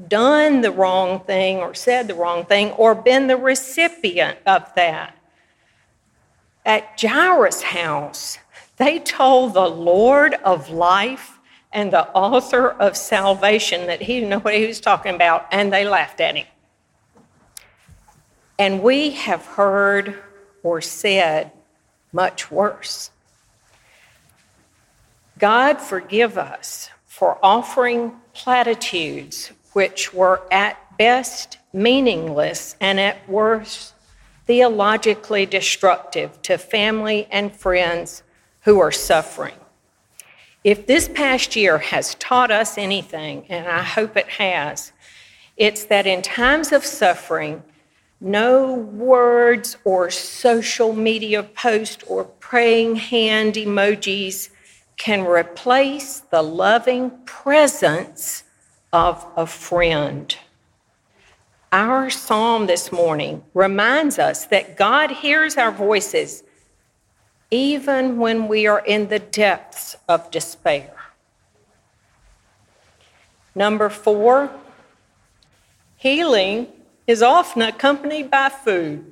done 0.08 0.62
the 0.62 0.72
wrong 0.72 1.22
thing 1.22 1.58
or 1.58 1.74
said 1.74 2.08
the 2.08 2.16
wrong 2.16 2.46
thing 2.46 2.72
or 2.72 2.94
been 2.94 3.28
the 3.28 3.38
recipient 3.38 4.40
of 4.46 4.74
that. 4.76 5.16
At 6.66 7.00
Jairus' 7.02 7.62
house, 7.62 8.40
they 8.78 9.00
told 9.00 9.54
the 9.54 9.70
Lord 9.70 10.34
of 10.34 10.70
life 10.70 11.40
and 11.72 11.92
the 11.92 12.10
author 12.10 12.70
of 12.70 12.98
salvation 12.98 13.88
that 13.88 14.02
he 14.02 14.16
didn't 14.16 14.30
know 14.30 14.40
what 14.40 14.56
he 14.56 14.68
was 14.68 14.80
talking 14.80 15.16
about, 15.16 15.48
and 15.52 15.72
they 15.72 15.88
laughed 15.88 16.20
at 16.20 16.36
him. 16.36 16.48
And 18.60 18.82
we 18.82 19.12
have 19.12 19.46
heard 19.46 20.16
or 20.64 20.82
said 20.82 21.52
much 22.12 22.52
worse. 22.52 23.12
God 25.38 25.80
forgive 25.80 26.38
us 26.38 26.90
for 27.06 27.38
offering 27.44 28.14
platitudes 28.34 29.52
which 29.74 30.14
were 30.14 30.42
at 30.52 30.78
best 30.98 31.58
meaningless 31.74 32.76
and 32.82 33.00
at 33.00 33.30
worst 33.30 33.94
theologically 34.46 35.46
destructive 35.46 36.42
to 36.42 36.58
family 36.58 37.28
and 37.30 37.54
friends 37.54 38.24
who 38.62 38.80
are 38.80 38.92
suffering. 38.92 39.54
If 40.64 40.88
this 40.88 41.10
past 41.10 41.56
year 41.56 41.78
has 41.78 42.16
taught 42.16 42.50
us 42.50 42.78
anything, 42.78 43.46
and 43.50 43.68
I 43.68 43.84
hope 43.84 44.18
it 44.18 44.28
has, 44.30 44.94
it's 45.58 45.86
that 45.86 46.08
in 46.08 46.22
times 46.22 46.72
of 46.72 46.86
suffering, 46.86 47.62
no 48.20 48.74
words 48.74 49.78
or 49.84 50.10
social 50.10 50.94
media 50.94 51.44
post 51.44 52.04
or 52.08 52.24
praying 52.24 52.96
hand 52.96 53.56
emojis 53.56 54.50
can 54.98 55.26
replace 55.26 56.20
the 56.20 56.42
loving 56.42 57.12
presence 57.26 58.44
of 58.92 59.26
a 59.38 59.46
friend. 59.46 60.36
Our 61.72 62.10
psalm 62.10 62.66
this 62.66 62.92
morning 62.92 63.44
reminds 63.54 64.18
us 64.20 64.46
that 64.46 64.78
God 64.78 65.12
hears 65.12 65.58
our 65.58 65.72
voices 65.72 66.44
even 67.52 68.18
when 68.18 68.48
we 68.48 68.68
are 68.68 68.84
in 68.86 69.08
the 69.08 69.20
depths 69.20 69.96
of 70.10 70.30
despair. 70.32 70.94
Number 73.56 73.90
four, 73.90 74.52
healing 75.96 76.68
is 77.06 77.22
often 77.22 77.62
accompanied 77.62 78.30
by 78.30 78.50
food. 78.50 79.06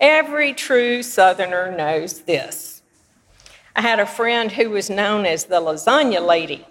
Every 0.00 0.52
true 0.52 1.02
Southerner 1.02 1.74
knows 1.74 2.20
this. 2.20 2.75
I 3.76 3.82
had 3.82 4.00
a 4.00 4.06
friend 4.06 4.50
who 4.50 4.70
was 4.70 4.88
known 4.88 5.26
as 5.26 5.44
the 5.44 5.60
lasagna 5.60 6.26
lady, 6.26 6.66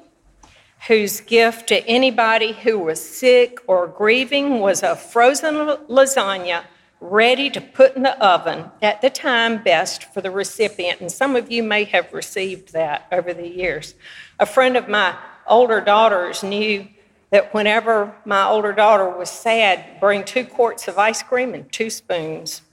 whose 0.87 1.21
gift 1.21 1.67
to 1.67 1.85
anybody 1.87 2.51
who 2.51 2.79
was 2.79 2.99
sick 2.99 3.59
or 3.67 3.85
grieving 3.85 4.59
was 4.59 4.81
a 4.81 4.95
frozen 4.95 5.53
lasagna 5.53 6.63
ready 6.99 7.51
to 7.51 7.61
put 7.61 7.95
in 7.95 8.01
the 8.01 8.19
oven 8.25 8.71
at 8.81 9.01
the 9.01 9.11
time 9.11 9.61
best 9.61 10.05
for 10.15 10.21
the 10.21 10.31
recipient. 10.31 10.99
And 10.99 11.11
some 11.11 11.35
of 11.35 11.51
you 11.51 11.61
may 11.61 11.83
have 11.83 12.11
received 12.11 12.73
that 12.73 13.05
over 13.11 13.35
the 13.35 13.47
years. 13.47 13.93
A 14.39 14.47
friend 14.47 14.75
of 14.75 14.89
my 14.89 15.15
older 15.45 15.81
daughters 15.81 16.41
knew 16.41 16.87
that 17.29 17.53
whenever 17.53 18.15
my 18.25 18.47
older 18.47 18.73
daughter 18.73 19.07
was 19.07 19.29
sad, 19.29 19.99
bring 19.99 20.23
two 20.23 20.43
quarts 20.43 20.87
of 20.87 20.97
ice 20.97 21.21
cream 21.21 21.53
and 21.53 21.71
two 21.71 21.91
spoons. 21.91 22.63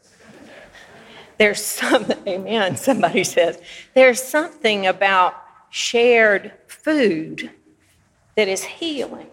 There's 1.39 1.65
something, 1.65 2.19
amen, 2.29 2.77
somebody 2.77 3.25
says, 3.25 3.61
there's 3.95 4.23
something 4.23 4.87
about 4.87 5.35
shared 5.71 6.53
food 6.67 7.51
that 8.37 8.49
is 8.49 8.65
healing. 8.65 9.31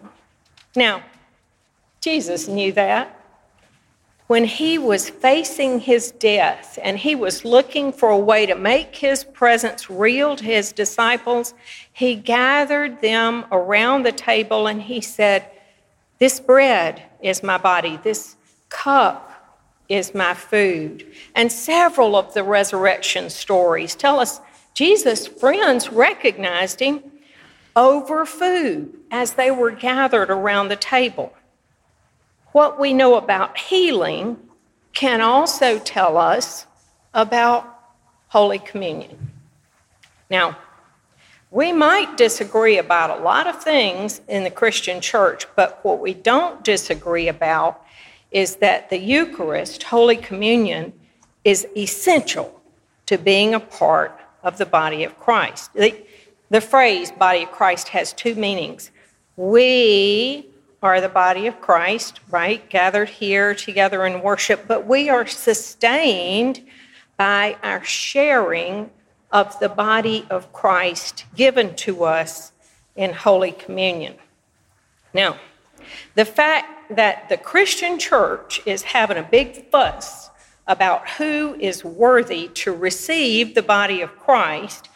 Now, 0.76 1.04
Jesus 2.02 2.48
knew 2.48 2.72
that. 2.74 3.16
When 4.28 4.44
he 4.44 4.78
was 4.78 5.10
facing 5.10 5.80
his 5.80 6.12
death 6.12 6.78
and 6.84 7.00
he 7.00 7.16
was 7.16 7.44
looking 7.44 7.92
for 7.92 8.10
a 8.10 8.18
way 8.18 8.46
to 8.46 8.54
make 8.54 8.96
his 8.96 9.24
presence 9.24 9.90
real 9.90 10.36
to 10.36 10.44
his 10.44 10.72
disciples, 10.72 11.56
he 11.92 12.14
gathered 12.16 13.02
them 13.02 13.46
around 13.52 14.04
the 14.04 14.12
table 14.12 14.68
and 14.68 14.84
he 14.84 15.02
said, 15.02 15.50
This 16.20 16.40
bread 16.40 17.02
is 17.22 17.42
my 17.42 17.58
body, 17.58 18.00
this 18.04 18.36
cup 18.70 19.30
is 19.90 20.14
my 20.14 20.36
food. 20.36 21.06
And 21.36 21.52
several 21.52 22.16
of 22.16 22.34
the 22.34 22.44
resurrection 22.44 23.30
stories 23.30 23.96
tell 23.96 24.20
us 24.20 24.40
Jesus' 24.76 25.28
friends 25.28 25.92
recognized 25.92 26.80
him 26.80 27.04
over 27.76 28.26
food 28.26 28.96
as 29.12 29.34
they 29.34 29.52
were 29.52 29.72
gathered 29.72 30.30
around 30.30 30.70
the 30.70 30.76
table. 30.76 31.34
What 32.52 32.80
we 32.80 32.94
know 32.94 33.16
about 33.16 33.58
healing 33.58 34.38
can 34.94 35.22
also 35.22 35.80
tell 35.80 36.18
us 36.18 36.66
about 37.14 37.66
Holy 38.28 38.60
Communion. 38.60 39.32
Now, 40.30 40.58
we 41.52 41.72
might 41.72 42.16
disagree 42.16 42.78
about 42.78 43.20
a 43.20 43.24
lot 43.24 43.48
of 43.48 43.64
things 43.64 44.22
in 44.28 44.44
the 44.44 44.52
Christian 44.52 45.02
church, 45.02 45.48
but 45.56 45.80
what 45.84 46.00
we 46.00 46.14
don't 46.14 46.64
disagree 46.64 47.28
about 47.28 47.84
is 48.32 48.58
that 48.58 48.90
the 48.90 48.98
Eucharist, 48.98 49.84
Holy 49.84 50.18
Communion, 50.18 50.94
is 51.44 51.68
essential 51.76 52.62
to 53.06 53.18
being 53.18 53.54
a 53.54 53.60
part 53.60 54.20
of 54.44 54.58
the 54.58 54.66
body 54.66 55.04
of 55.04 55.18
Christ. 55.20 55.74
The, 55.74 55.96
the 56.50 56.62
phrase 56.62 57.12
body 57.12 57.44
of 57.44 57.52
Christ 57.52 57.90
has 57.90 58.14
two 58.14 58.36
meanings. 58.36 58.92
We 59.36 60.48
are 60.82 61.02
the 61.02 61.10
body 61.10 61.48
of 61.48 61.60
Christ, 61.60 62.20
right? 62.30 62.68
Gathered 62.70 63.10
here 63.10 63.54
together 63.54 64.06
in 64.06 64.22
worship, 64.22 64.66
but 64.68 64.86
we 64.86 65.10
are 65.10 65.26
sustained 65.26 66.66
by 67.18 67.58
our 67.64 67.84
sharing 67.84 68.90
of 69.32 69.60
the 69.60 69.70
body 69.70 70.26
of 70.30 70.54
Christ 70.54 71.26
given 71.36 71.76
to 71.78 72.04
us 72.04 72.52
in 72.96 73.14
Holy 73.14 73.52
Communion. 73.52 74.16
Now, 75.14 75.38
the 76.16 76.26
fact 76.26 76.79
that 76.90 77.30
the 77.30 77.38
Christian 77.38 78.00
church 78.00 78.62
is 78.66 78.82
having 78.84 79.18
a 79.18 79.24
big 79.24 79.70
fuss 79.70 80.30
about 80.68 81.10
who 81.12 81.56
is 81.60 81.84
worthy 81.84 82.48
to 82.50 82.72
receive 82.72 83.56
the 83.56 83.62
body 83.62 84.02
of 84.02 84.18
Christ, 84.18 84.90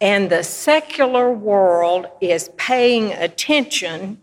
and 0.00 0.30
the 0.30 0.42
secular 0.42 1.30
world 1.30 2.06
is 2.20 2.50
paying 2.56 3.12
attention, 3.12 4.20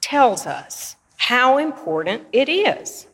tells 0.00 0.46
us 0.46 0.96
how 1.16 1.58
important 1.58 2.22
it 2.32 2.48
is. 2.48 3.06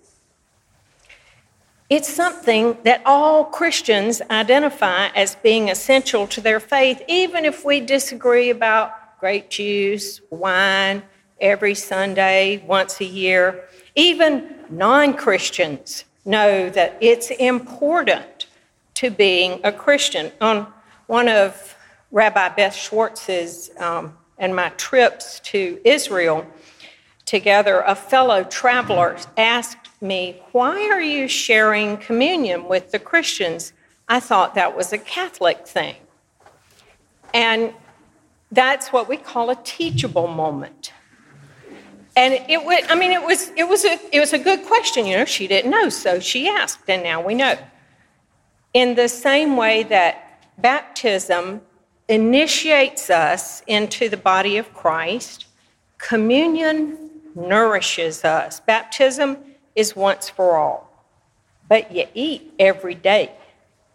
It's 1.88 2.12
something 2.12 2.76
that 2.82 3.02
all 3.06 3.44
Christians 3.44 4.20
identify 4.30 5.06
as 5.14 5.36
being 5.36 5.70
essential 5.70 6.26
to 6.28 6.40
their 6.40 6.60
faith, 6.60 7.00
even 7.08 7.44
if 7.44 7.64
we 7.64 7.80
disagree 7.80 8.50
about 8.50 9.18
grape 9.20 9.48
juice, 9.48 10.20
wine, 10.30 11.02
every 11.40 11.74
Sunday, 11.74 12.62
once 12.66 13.00
a 13.00 13.04
year. 13.04 13.64
Even 13.94 14.54
non 14.70 15.14
Christians 15.14 16.04
know 16.24 16.68
that 16.70 16.96
it's 17.00 17.30
important 17.30 18.46
to 18.94 19.10
being 19.10 19.60
a 19.64 19.72
Christian. 19.72 20.32
On 20.40 20.66
one 21.06 21.28
of 21.28 21.76
Rabbi 22.10 22.48
Beth 22.50 22.74
Schwartz's 22.74 23.70
um, 23.78 24.16
and 24.38 24.54
my 24.54 24.68
trips 24.70 25.40
to 25.40 25.80
Israel 25.84 26.46
together, 27.24 27.80
a 27.86 27.94
fellow 27.94 28.44
traveler 28.44 29.16
asked 29.36 29.88
me, 30.00 30.40
Why 30.52 30.88
are 30.88 31.00
you 31.00 31.28
sharing 31.28 31.96
communion 31.96 32.68
with 32.68 32.92
the 32.92 32.98
Christians? 32.98 33.72
I 34.08 34.20
thought 34.20 34.54
that 34.54 34.76
was 34.76 34.92
a 34.92 34.98
Catholic 34.98 35.66
thing. 35.66 35.96
And 37.34 37.72
that's 38.52 38.92
what 38.92 39.08
we 39.08 39.16
call 39.16 39.50
a 39.50 39.56
teachable 39.56 40.28
moment. 40.28 40.92
And 42.16 42.32
it 42.48 42.64
was, 42.64 42.82
I 42.88 42.94
mean, 42.94 43.12
it 43.12 43.22
was, 43.22 43.50
it 43.56 43.68
was 43.68 43.84
a, 43.84 43.98
it 44.10 44.20
was 44.20 44.32
a 44.32 44.38
good 44.38 44.64
question. 44.64 45.04
You 45.04 45.18
know, 45.18 45.24
she 45.26 45.46
didn't 45.46 45.70
know, 45.70 45.90
so 45.90 46.18
she 46.18 46.48
asked, 46.48 46.88
and 46.88 47.02
now 47.02 47.20
we 47.20 47.34
know. 47.34 47.58
In 48.72 48.94
the 48.94 49.08
same 49.08 49.56
way 49.56 49.82
that 49.84 50.40
baptism 50.58 51.60
initiates 52.08 53.10
us 53.10 53.62
into 53.66 54.08
the 54.08 54.16
body 54.16 54.56
of 54.56 54.72
Christ, 54.72 55.46
communion 55.98 57.10
nourishes 57.34 58.24
us. 58.24 58.60
Baptism 58.60 59.36
is 59.74 59.94
once 59.94 60.30
for 60.30 60.56
all, 60.56 60.90
but 61.68 61.92
you 61.92 62.06
eat 62.14 62.54
every 62.58 62.94
day. 62.94 63.32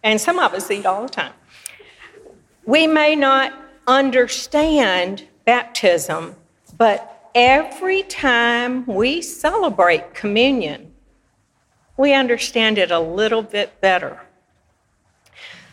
And 0.03 0.21
some 0.21 0.37
of 0.37 0.53
us 0.53 0.69
eat 0.69 0.85
all 0.85 1.03
the 1.03 1.09
time. 1.09 1.33
We 2.65 2.85
may 2.85 3.15
not 3.15 3.53
understand 3.87 5.27
baptism, 5.45 6.35
but 6.77 7.20
every 7.35 8.03
time 8.03 8.85
we 8.85 9.21
celebrate 9.21 10.13
communion, 10.13 10.93
we 11.97 12.13
understand 12.13 12.77
it 12.77 12.91
a 12.91 12.99
little 12.99 13.41
bit 13.41 13.79
better. 13.81 14.21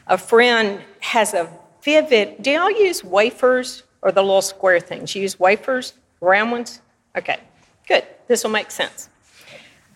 A 0.07 0.19
friend 0.19 0.81
has 1.01 1.35
a 1.35 1.49
vivid, 1.83 2.43
do 2.43 2.51
y'all 2.51 2.71
use 2.71 3.05
wafers 3.05 3.83
or 4.03 4.13
the 4.13 4.23
little 4.23 4.43
square 4.43 4.81
things? 4.81 5.15
You 5.15 5.23
use 5.23 5.39
wafers, 5.39 5.95
round 6.21 6.53
ones? 6.53 6.81
Okay, 7.17 7.41
good. 7.87 8.05
This 8.27 8.45
will 8.45 8.51
make 8.51 8.71
sense. 8.71 9.09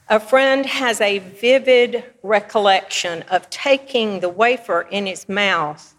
A 0.08 0.20
friend 0.20 0.66
has 0.66 1.00
a 1.00 1.18
vivid 1.18 2.04
recollection 2.22 3.22
of 3.30 3.48
taking 3.50 4.20
the 4.20 4.28
wafer 4.28 4.82
in 4.90 5.06
his 5.06 5.28
mouth 5.28 5.94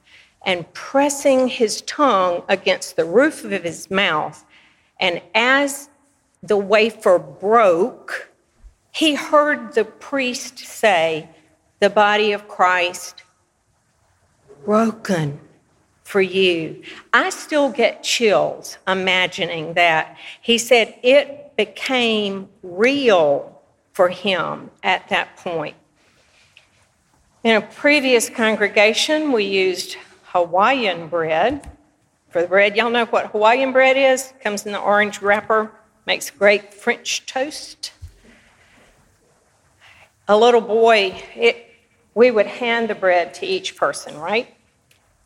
and 0.45 0.71
pressing 0.73 1.47
his 1.47 1.81
tongue 1.83 2.43
against 2.49 2.95
the 2.95 3.05
roof 3.05 3.43
of 3.45 3.63
his 3.63 3.89
mouth 3.89 4.45
and 5.03 5.21
as 5.35 5.89
the 6.41 6.55
wafer 6.55 7.19
broke, 7.19 8.31
he 8.93 9.15
heard 9.15 9.75
the 9.75 9.83
priest 9.83 10.59
say, 10.59 11.27
The 11.81 11.89
body 11.89 12.31
of 12.31 12.47
Christ 12.47 13.23
broken 14.63 15.41
for 16.05 16.21
you. 16.21 16.83
I 17.11 17.31
still 17.31 17.69
get 17.69 18.01
chills 18.01 18.77
imagining 18.87 19.73
that. 19.73 20.15
He 20.41 20.57
said 20.57 20.95
it 21.03 21.53
became 21.57 22.47
real 22.61 23.61
for 23.91 24.07
him 24.07 24.71
at 24.83 25.09
that 25.09 25.35
point. 25.35 25.75
In 27.43 27.57
a 27.57 27.61
previous 27.61 28.29
congregation, 28.29 29.33
we 29.33 29.43
used 29.43 29.97
Hawaiian 30.27 31.09
bread 31.09 31.69
for 32.33 32.41
the 32.41 32.47
bread. 32.47 32.75
Y'all 32.75 32.89
know 32.89 33.05
what 33.05 33.27
Hawaiian 33.27 33.71
bread 33.71 33.95
is? 33.95 34.33
Comes 34.43 34.65
in 34.65 34.73
the 34.73 34.81
orange 34.81 35.21
wrapper, 35.21 35.71
makes 36.05 36.29
great 36.29 36.73
French 36.73 37.25
toast. 37.25 37.93
A 40.27 40.37
little 40.37 40.61
boy, 40.61 41.21
it, 41.35 41.67
we 42.15 42.31
would 42.31 42.47
hand 42.47 42.89
the 42.89 42.95
bread 42.95 43.33
to 43.35 43.45
each 43.45 43.77
person, 43.77 44.17
right? 44.17 44.53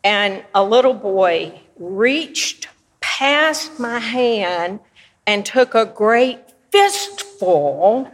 and 0.07 0.41
a 0.55 0.63
little 0.63 0.93
boy 0.93 1.59
reached 1.77 2.69
past 3.01 3.77
my 3.77 3.99
hand 3.99 4.79
and 5.25 5.45
took 5.45 5.75
a 5.75 5.85
great 5.85 6.39
fistful 6.71 8.09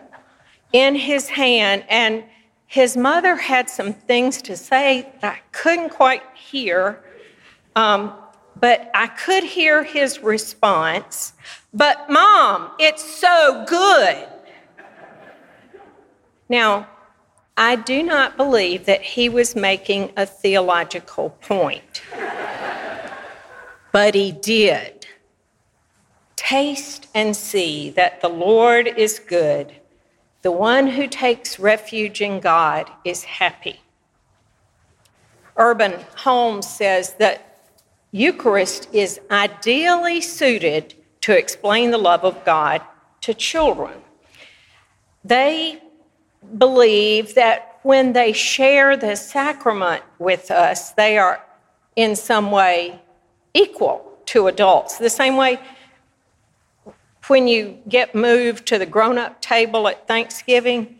in 0.71 0.95
his 0.95 1.29
hand. 1.29 1.86
And 1.88 2.23
his 2.65 2.97
mother 2.97 3.36
had 3.36 3.69
some 3.69 3.93
things 3.93 4.41
to 4.43 4.58
say 4.58 5.08
that 5.21 5.36
I 5.36 5.39
couldn't 5.51 5.89
quite 5.89 6.23
hear, 6.34 7.03
um, 7.75 8.13
but 8.63 8.89
I 8.93 9.08
could 9.08 9.43
hear 9.43 9.84
his 9.84 10.23
response. 10.23 11.34
But, 11.73 12.10
Mom, 12.10 12.71
it's 12.80 13.04
so 13.04 13.65
good. 13.67 14.26
Now, 16.47 16.88
I 17.58 17.76
do 17.76 18.02
not 18.02 18.38
believe 18.38 18.86
that 18.86 19.02
he 19.02 19.28
was 19.28 19.54
making 19.54 20.13
a 20.15 20.26
theological 20.26 21.32
point, 21.41 22.04
but 23.91 24.15
he 24.15 24.32
did. 24.32 25.08
Taste 26.38 27.08
and 27.13 27.36
see 27.36 27.89
that 27.89 28.21
the 28.21 28.30
Lord 28.30 28.88
is 28.88 29.19
good. 29.19 29.73
The 30.41 30.54
one 30.54 30.88
who 30.88 31.08
takes 31.08 31.60
refuge 31.60 32.21
in 32.21 32.39
God 32.39 32.89
is 33.04 33.26
happy. 33.26 33.82
Urban 35.58 35.99
Holmes 36.15 36.69
says 36.69 37.15
that 37.15 37.53
Eucharist 38.13 38.88
is 38.93 39.19
ideally 39.32 40.21
suited 40.21 40.93
to 41.21 41.36
explain 41.36 41.89
the 41.89 41.97
love 41.97 42.23
of 42.23 42.45
God 42.45 42.84
to 43.21 43.34
children. 43.34 43.99
They 45.26 45.82
believe 46.60 47.34
that 47.34 47.80
when 47.82 48.13
they 48.13 48.32
share 48.32 48.95
the 48.95 49.15
sacrament 49.15 50.04
with 50.19 50.52
us, 50.52 50.91
they 50.91 51.17
are 51.17 51.43
in 51.95 52.15
some 52.15 52.52
way 52.52 53.02
equal 53.56 54.15
to 54.28 54.45
adults. 54.45 54.99
The 54.99 55.10
same 55.10 55.36
way 55.36 55.60
when 57.26 57.47
you 57.47 57.80
get 57.89 58.13
moved 58.13 58.67
to 58.67 58.78
the 58.78 58.86
grown 58.86 59.17
up 59.17 59.41
table 59.41 59.88
at 59.88 60.08
Thanksgiving, 60.08 60.99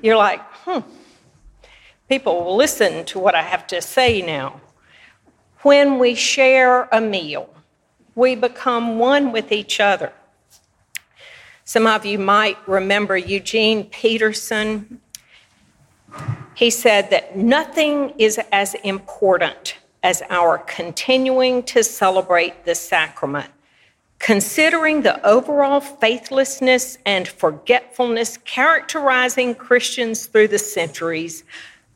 you're 0.00 0.16
like, 0.16 0.40
hmm, 0.64 0.80
people 2.08 2.44
will 2.44 2.56
listen 2.56 3.04
to 3.06 3.18
what 3.18 3.34
I 3.34 3.42
have 3.42 3.66
to 3.68 3.82
say 3.82 4.22
now. 4.22 4.60
When 5.62 5.98
we 5.98 6.14
share 6.14 6.88
a 6.90 7.02
meal, 7.02 7.50
we 8.14 8.34
become 8.34 8.98
one 8.98 9.30
with 9.30 9.52
each 9.52 9.78
other. 9.78 10.10
Some 11.64 11.86
of 11.86 12.06
you 12.06 12.18
might 12.18 12.56
remember 12.66 13.16
Eugene 13.16 13.84
Peterson. 13.84 15.02
He 16.54 16.70
said 16.70 17.10
that 17.10 17.36
nothing 17.36 18.14
is 18.16 18.40
as 18.52 18.74
important 18.76 19.76
as 20.02 20.22
our 20.30 20.56
continuing 20.58 21.62
to 21.64 21.84
celebrate 21.84 22.64
the 22.64 22.74
sacrament. 22.74 23.50
Considering 24.18 25.02
the 25.02 25.22
overall 25.26 25.80
faithlessness 25.80 26.96
and 27.04 27.28
forgetfulness 27.28 28.38
characterizing 28.38 29.54
Christians 29.54 30.24
through 30.24 30.48
the 30.48 30.58
centuries, 30.58 31.44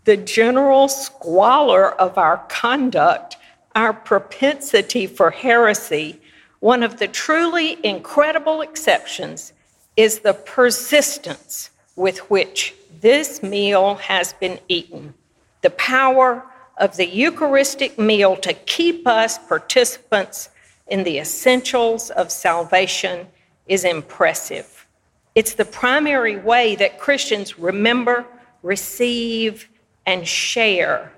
the 0.04 0.18
general 0.18 0.88
squalor 0.88 1.92
of 1.92 2.18
our 2.18 2.44
conduct, 2.48 3.38
our 3.74 3.92
propensity 3.92 5.06
for 5.06 5.30
heresy, 5.30 6.20
one 6.60 6.82
of 6.82 6.98
the 6.98 7.08
truly 7.08 7.78
incredible 7.84 8.62
exceptions 8.62 9.52
is 9.96 10.20
the 10.20 10.34
persistence 10.34 11.70
with 11.96 12.18
which 12.30 12.74
this 13.00 13.42
meal 13.42 13.96
has 13.96 14.32
been 14.34 14.58
eaten. 14.68 15.14
The 15.62 15.70
power 15.70 16.44
of 16.78 16.96
the 16.96 17.06
Eucharistic 17.06 17.98
meal 17.98 18.36
to 18.36 18.52
keep 18.52 19.06
us 19.06 19.38
participants 19.38 20.50
in 20.88 21.04
the 21.04 21.18
essentials 21.18 22.10
of 22.10 22.30
salvation 22.30 23.26
is 23.66 23.84
impressive. 23.84 24.86
It's 25.34 25.54
the 25.54 25.64
primary 25.64 26.36
way 26.36 26.76
that 26.76 26.98
Christians 26.98 27.58
remember, 27.58 28.24
receive, 28.62 29.68
and 30.06 30.26
share 30.26 31.12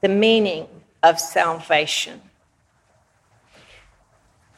the 0.00 0.08
meaning 0.08 0.66
of 1.02 1.18
salvation. 1.18 2.20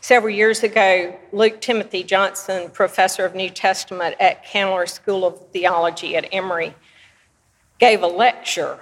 Several 0.00 0.34
years 0.34 0.64
ago, 0.64 1.16
Luke 1.30 1.60
Timothy 1.60 2.02
Johnson, 2.02 2.70
professor 2.70 3.24
of 3.24 3.36
New 3.36 3.48
Testament 3.48 4.16
at 4.18 4.44
Candler 4.44 4.86
School 4.86 5.24
of 5.24 5.40
Theology 5.52 6.16
at 6.16 6.26
Emory, 6.32 6.74
gave 7.78 8.02
a 8.02 8.08
lecture 8.08 8.80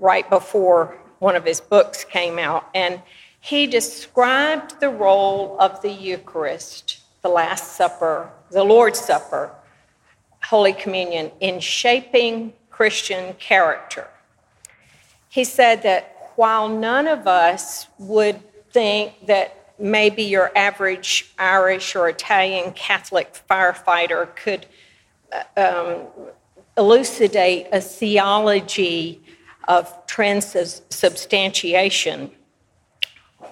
right 0.00 0.28
before 0.28 0.96
one 1.20 1.36
of 1.36 1.44
his 1.44 1.60
books 1.60 2.04
came 2.04 2.38
out, 2.38 2.68
and 2.74 3.00
he 3.40 3.68
described 3.68 4.80
the 4.80 4.88
role 4.88 5.56
of 5.60 5.80
the 5.82 5.90
Eucharist, 5.90 6.98
the 7.22 7.28
Last 7.28 7.76
Supper, 7.76 8.28
the 8.50 8.64
Lord's 8.64 8.98
Supper, 8.98 9.52
Holy 10.42 10.72
Communion, 10.72 11.30
in 11.38 11.60
shaping 11.60 12.52
Christian 12.70 13.34
character. 13.34 14.08
He 15.28 15.44
said 15.44 15.82
that 15.84 16.15
while 16.36 16.68
none 16.68 17.08
of 17.08 17.26
us 17.26 17.88
would 17.98 18.40
think 18.70 19.26
that 19.26 19.74
maybe 19.78 20.22
your 20.22 20.50
average 20.56 21.34
Irish 21.38 21.94
or 21.96 22.08
Italian 22.08 22.72
Catholic 22.72 23.38
firefighter 23.48 24.34
could 24.36 24.64
uh, 25.32 25.42
um, 25.56 26.06
elucidate 26.76 27.68
a 27.72 27.80
theology 27.80 29.20
of 29.66 30.06
transubstantiation. 30.06 32.30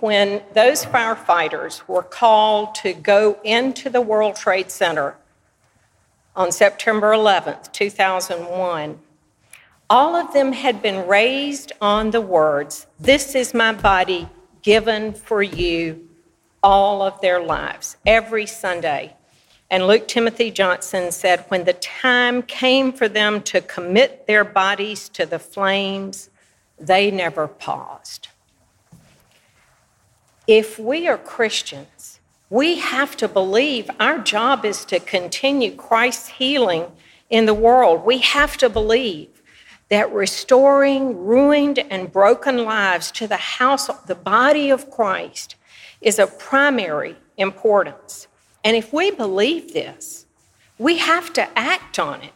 When 0.00 0.42
those 0.54 0.84
firefighters 0.84 1.86
were 1.88 2.02
called 2.02 2.74
to 2.76 2.92
go 2.92 3.38
into 3.42 3.90
the 3.90 4.00
World 4.00 4.36
Trade 4.36 4.70
Center 4.70 5.16
on 6.36 6.52
September 6.52 7.10
11th, 7.12 7.72
2001, 7.72 9.00
all 9.90 10.16
of 10.16 10.32
them 10.32 10.52
had 10.52 10.82
been 10.82 11.06
raised 11.06 11.72
on 11.80 12.10
the 12.10 12.20
words, 12.20 12.86
This 12.98 13.34
is 13.34 13.54
my 13.54 13.72
body 13.72 14.28
given 14.62 15.12
for 15.12 15.42
you 15.42 16.08
all 16.62 17.02
of 17.02 17.20
their 17.20 17.40
lives, 17.40 17.96
every 18.06 18.46
Sunday. 18.46 19.14
And 19.70 19.86
Luke 19.86 20.08
Timothy 20.08 20.50
Johnson 20.50 21.10
said, 21.12 21.44
when 21.48 21.64
the 21.64 21.72
time 21.74 22.42
came 22.42 22.92
for 22.92 23.08
them 23.08 23.42
to 23.42 23.60
commit 23.60 24.26
their 24.26 24.44
bodies 24.44 25.08
to 25.10 25.26
the 25.26 25.38
flames, 25.38 26.30
they 26.78 27.10
never 27.10 27.48
paused. 27.48 28.28
If 30.46 30.78
we 30.78 31.08
are 31.08 31.18
Christians, 31.18 32.20
we 32.50 32.78
have 32.78 33.16
to 33.16 33.28
believe 33.28 33.90
our 33.98 34.18
job 34.18 34.64
is 34.64 34.84
to 34.86 35.00
continue 35.00 35.74
Christ's 35.74 36.28
healing 36.28 36.86
in 37.28 37.46
the 37.46 37.54
world. 37.54 38.04
We 38.04 38.18
have 38.18 38.56
to 38.58 38.68
believe 38.68 39.33
that 39.94 40.12
restoring 40.12 41.24
ruined 41.24 41.78
and 41.78 42.12
broken 42.12 42.64
lives 42.64 43.12
to 43.12 43.28
the 43.28 43.37
house, 43.37 43.87
the 44.07 44.14
body 44.14 44.70
of 44.70 44.90
Christ, 44.90 45.54
is 46.00 46.18
of 46.18 46.37
primary 46.38 47.16
importance. 47.37 48.26
And 48.64 48.76
if 48.76 48.92
we 48.92 49.12
believe 49.12 49.72
this, 49.72 50.26
we 50.78 50.98
have 50.98 51.33
to 51.35 51.59
act 51.59 52.00
on 52.00 52.22
it. 52.22 52.33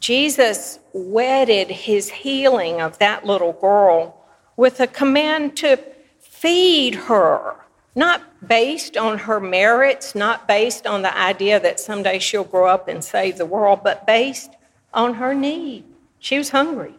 Jesus 0.00 0.80
wedded 0.92 1.68
his 1.68 2.10
healing 2.10 2.80
of 2.80 2.98
that 2.98 3.24
little 3.24 3.52
girl 3.52 4.24
with 4.56 4.80
a 4.80 4.88
command 4.88 5.56
to 5.58 5.78
feed 6.18 6.94
her, 6.94 7.54
not 7.94 8.48
based 8.48 8.96
on 8.96 9.18
her 9.18 9.38
merits, 9.38 10.14
not 10.14 10.48
based 10.48 10.86
on 10.86 11.02
the 11.02 11.16
idea 11.16 11.60
that 11.60 11.78
someday 11.78 12.18
she'll 12.18 12.44
grow 12.44 12.66
up 12.66 12.88
and 12.88 13.04
save 13.04 13.38
the 13.38 13.46
world, 13.46 13.80
but 13.84 14.04
based 14.04 14.50
on 14.92 15.14
her 15.14 15.32
need. 15.32 15.84
She 16.26 16.38
was 16.38 16.48
hungry. 16.48 16.94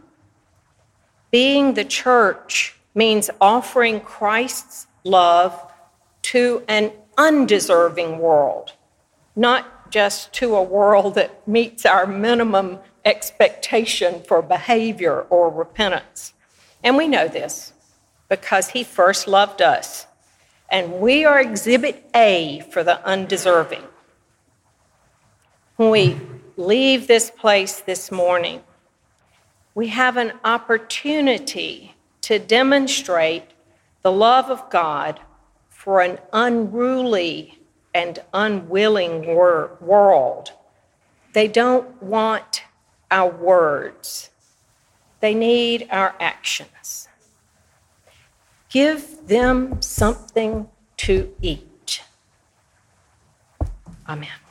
Being 1.31 1.73
the 1.73 1.83
church 1.83 2.77
means 2.95 3.29
offering 3.41 3.99
Christ's 3.99 4.87
love 5.03 5.69
to 6.31 6.63
an 6.69 6.93
undeserving 7.17 8.19
world, 8.19 8.71
not 9.35 9.91
just 9.91 10.31
to 10.35 10.55
a 10.55 10.63
world 10.63 11.15
that 11.15 11.45
meets 11.45 11.85
our 11.85 12.07
minimum 12.07 12.79
expectation 13.03 14.23
for 14.23 14.41
behavior 14.41 15.23
or 15.29 15.49
repentance. 15.49 16.31
And 16.81 16.95
we 16.95 17.09
know 17.09 17.27
this 17.27 17.73
because 18.29 18.69
He 18.69 18.85
first 18.85 19.27
loved 19.27 19.61
us, 19.61 20.07
and 20.69 21.01
we 21.01 21.25
are 21.25 21.41
exhibit 21.41 22.09
A 22.15 22.63
for 22.71 22.81
the 22.81 23.05
undeserving. 23.05 23.83
When 25.75 25.89
we 25.89 26.17
leave 26.55 27.07
this 27.07 27.29
place 27.29 27.81
this 27.81 28.09
morning, 28.09 28.61
we 29.77 29.89
have 29.89 30.17
an 30.17 30.33
opportunity 30.43 31.93
to 32.19 32.39
demonstrate 32.39 33.43
the 34.01 34.11
love 34.11 34.49
of 34.49 34.67
God 34.71 35.19
for 35.69 36.01
an 36.01 36.17
unruly 36.33 37.59
and 37.93 38.17
unwilling 38.33 39.27
wor- 39.27 39.77
world. 39.79 40.51
They 41.33 41.47
don't 41.47 42.01
want 42.01 42.63
our 43.11 43.29
words, 43.29 44.31
they 45.19 45.35
need 45.35 45.87
our 45.91 46.15
actions. 46.19 47.07
Give 48.69 49.27
them 49.27 49.79
something 49.79 50.69
to 51.05 51.35
eat. 51.39 52.01
Amen. 54.09 54.46